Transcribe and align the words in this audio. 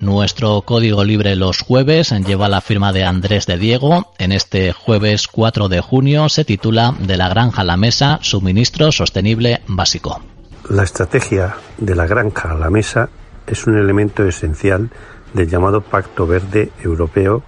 Nuestro 0.00 0.62
código 0.62 1.04
libre 1.04 1.36
los 1.36 1.60
jueves 1.60 2.10
lleva 2.26 2.48
la 2.48 2.62
firma 2.62 2.90
de 2.90 3.04
Andrés 3.04 3.44
de 3.46 3.58
Diego. 3.58 4.14
En 4.16 4.32
este 4.32 4.72
jueves 4.72 5.28
4 5.28 5.68
de 5.68 5.82
junio 5.82 6.30
se 6.30 6.46
titula 6.46 6.94
De 6.98 7.18
la 7.18 7.28
granja 7.28 7.60
a 7.60 7.64
la 7.64 7.76
mesa, 7.76 8.18
suministro 8.22 8.92
sostenible 8.92 9.60
básico. 9.66 10.22
La 10.70 10.84
estrategia 10.84 11.54
de 11.76 11.94
la 11.94 12.06
granja 12.06 12.52
a 12.52 12.54
la 12.54 12.70
mesa 12.70 13.10
es 13.46 13.66
un 13.66 13.76
elemento 13.76 14.24
esencial 14.24 14.88
del 15.34 15.50
llamado 15.50 15.82
Pacto 15.82 16.26
Verde 16.26 16.72
Europeo 16.82 17.42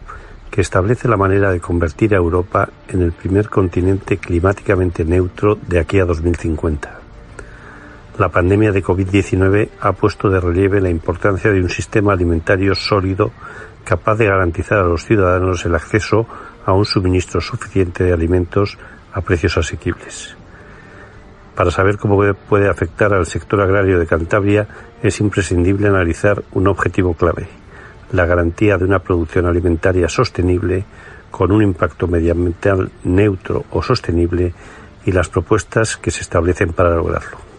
que 0.50 0.60
establece 0.60 1.08
la 1.08 1.16
manera 1.16 1.52
de 1.52 1.60
convertir 1.60 2.12
a 2.14 2.18
Europa 2.18 2.68
en 2.88 3.00
el 3.00 3.12
primer 3.12 3.48
continente 3.48 4.18
climáticamente 4.18 5.06
neutro 5.06 5.56
de 5.56 5.78
aquí 5.78 5.98
a 6.00 6.04
2050. 6.04 7.01
La 8.18 8.28
pandemia 8.28 8.72
de 8.72 8.84
COVID-19 8.84 9.70
ha 9.80 9.92
puesto 9.92 10.28
de 10.28 10.38
relieve 10.38 10.82
la 10.82 10.90
importancia 10.90 11.50
de 11.50 11.62
un 11.62 11.70
sistema 11.70 12.12
alimentario 12.12 12.74
sólido 12.74 13.30
capaz 13.84 14.16
de 14.16 14.26
garantizar 14.26 14.80
a 14.80 14.86
los 14.86 15.06
ciudadanos 15.06 15.64
el 15.64 15.74
acceso 15.74 16.26
a 16.66 16.74
un 16.74 16.84
suministro 16.84 17.40
suficiente 17.40 18.04
de 18.04 18.12
alimentos 18.12 18.76
a 19.14 19.22
precios 19.22 19.56
asequibles. 19.56 20.36
Para 21.54 21.70
saber 21.70 21.96
cómo 21.96 22.20
puede 22.48 22.68
afectar 22.68 23.14
al 23.14 23.24
sector 23.24 23.62
agrario 23.62 23.98
de 23.98 24.06
Cantabria 24.06 24.68
es 25.02 25.18
imprescindible 25.20 25.88
analizar 25.88 26.44
un 26.52 26.68
objetivo 26.68 27.14
clave, 27.14 27.48
la 28.12 28.26
garantía 28.26 28.76
de 28.76 28.84
una 28.84 28.98
producción 28.98 29.46
alimentaria 29.46 30.10
sostenible 30.10 30.84
con 31.30 31.50
un 31.50 31.62
impacto 31.62 32.06
medioambiental 32.06 32.90
neutro 33.04 33.64
o 33.70 33.82
sostenible 33.82 34.52
y 35.06 35.12
las 35.12 35.30
propuestas 35.30 35.96
que 35.96 36.10
se 36.10 36.20
establecen 36.20 36.74
para 36.74 36.94
lograrlo. 36.94 37.51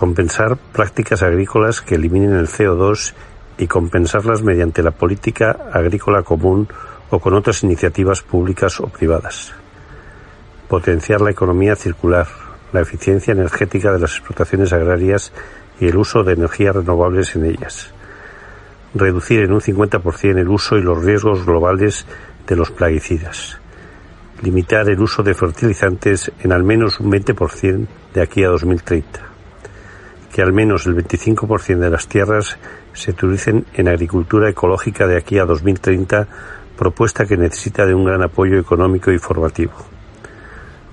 Compensar 0.00 0.56
prácticas 0.56 1.22
agrícolas 1.22 1.82
que 1.82 1.96
eliminen 1.96 2.32
el 2.32 2.48
CO2 2.48 3.12
y 3.58 3.66
compensarlas 3.66 4.42
mediante 4.42 4.82
la 4.82 4.92
política 4.92 5.54
agrícola 5.74 6.22
común 6.22 6.66
o 7.10 7.18
con 7.18 7.34
otras 7.34 7.62
iniciativas 7.64 8.22
públicas 8.22 8.80
o 8.80 8.86
privadas. 8.86 9.52
Potenciar 10.68 11.20
la 11.20 11.32
economía 11.32 11.76
circular, 11.76 12.28
la 12.72 12.80
eficiencia 12.80 13.32
energética 13.32 13.92
de 13.92 13.98
las 13.98 14.12
explotaciones 14.12 14.72
agrarias 14.72 15.34
y 15.78 15.88
el 15.88 15.98
uso 15.98 16.24
de 16.24 16.32
energías 16.32 16.76
renovables 16.76 17.36
en 17.36 17.44
ellas. 17.44 17.92
Reducir 18.94 19.40
en 19.40 19.52
un 19.52 19.60
50% 19.60 20.38
el 20.38 20.48
uso 20.48 20.78
y 20.78 20.82
los 20.82 21.04
riesgos 21.04 21.44
globales 21.44 22.06
de 22.46 22.56
los 22.56 22.70
plaguicidas, 22.70 23.58
limitar 24.40 24.88
el 24.88 24.98
uso 24.98 25.22
de 25.22 25.34
fertilizantes 25.34 26.32
en 26.40 26.52
al 26.52 26.64
menos 26.64 27.00
un 27.00 27.12
20% 27.12 27.86
de 28.14 28.22
aquí 28.22 28.42
a 28.44 28.48
2030, 28.48 29.29
que 30.32 30.42
al 30.42 30.52
menos 30.52 30.86
el 30.86 30.96
25% 30.96 31.78
de 31.78 31.90
las 31.90 32.06
tierras 32.06 32.56
se 32.92 33.10
utilicen 33.10 33.64
en 33.74 33.88
agricultura 33.88 34.48
ecológica 34.48 35.06
de 35.06 35.16
aquí 35.16 35.38
a 35.38 35.44
2030, 35.44 36.26
propuesta 36.76 37.26
que 37.26 37.36
necesita 37.36 37.84
de 37.84 37.94
un 37.94 38.04
gran 38.04 38.22
apoyo 38.22 38.58
económico 38.58 39.10
y 39.10 39.18
formativo. 39.18 39.72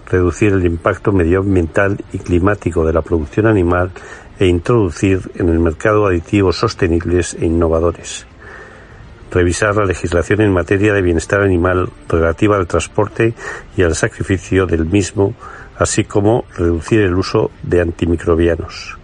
Reducir 0.09 0.53
el 0.53 0.65
impacto 0.65 1.11
medioambiental 1.11 1.97
y 2.13 2.19
climático 2.19 2.85
de 2.85 2.93
la 2.93 3.01
producción 3.01 3.45
animal 3.45 3.91
e 4.39 4.47
introducir 4.47 5.31
en 5.35 5.49
el 5.49 5.59
mercado 5.59 6.07
aditivos 6.07 6.57
sostenibles 6.57 7.35
e 7.39 7.45
innovadores. 7.45 8.25
Revisar 9.31 9.75
la 9.75 9.85
legislación 9.85 10.41
en 10.41 10.53
materia 10.53 10.93
de 10.93 11.01
bienestar 11.01 11.41
animal 11.41 11.89
relativa 12.07 12.55
al 12.55 12.67
transporte 12.67 13.33
y 13.75 13.83
al 13.83 13.95
sacrificio 13.95 14.65
del 14.65 14.85
mismo, 14.85 15.35
así 15.77 16.05
como 16.05 16.45
reducir 16.55 17.01
el 17.01 17.15
uso 17.15 17.51
de 17.63 17.81
antimicrobianos. 17.81 18.96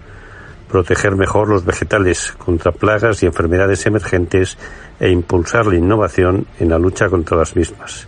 Proteger 0.74 1.16
mejor 1.16 1.50
los 1.50 1.66
vegetales 1.66 2.32
contra 2.32 2.72
plagas 2.72 3.22
y 3.22 3.28
enfermedades 3.28 3.86
emergentes 3.86 4.58
e 5.00 5.12
impulsar 5.12 5.68
la 5.68 5.76
innovación 5.76 6.48
en 6.60 6.70
la 6.70 6.80
lucha 6.80 7.10
contra 7.10 7.38
las 7.38 7.56
mismas. 7.56 8.08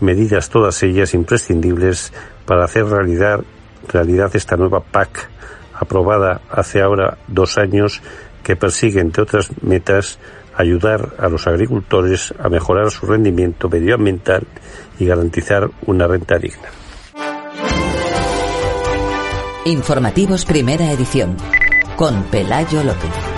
Medidas 0.00 0.50
todas 0.50 0.82
ellas 0.82 1.14
imprescindibles 1.14 2.12
para 2.44 2.64
hacer 2.64 2.86
realidad, 2.86 3.44
realidad 3.86 4.34
esta 4.34 4.56
nueva 4.56 4.80
PAC 4.80 5.28
aprobada 5.74 6.40
hace 6.50 6.82
ahora 6.82 7.18
dos 7.28 7.56
años 7.56 8.02
que 8.42 8.56
persigue, 8.56 9.00
entre 9.00 9.22
otras 9.22 9.50
metas, 9.62 10.18
ayudar 10.56 11.14
a 11.20 11.28
los 11.28 11.46
agricultores 11.46 12.34
a 12.40 12.48
mejorar 12.48 12.90
su 12.90 13.06
rendimiento 13.06 13.68
medioambiental 13.68 14.44
y 14.98 15.06
garantizar 15.06 15.70
una 15.86 16.08
renta 16.08 16.36
digna. 16.36 16.66
Informativos 19.64 20.44
Primera 20.44 20.90
Edición 20.90 21.36
con 21.96 22.22
Pelayo 22.24 22.82
López. 22.82 23.35